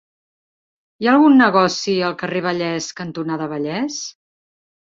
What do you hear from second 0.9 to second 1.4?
Hi ha algun